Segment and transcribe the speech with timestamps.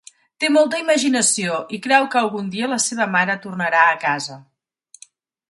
[0.43, 4.41] Té molta imaginació i creu que algun dia la seva mare tornarà a casa.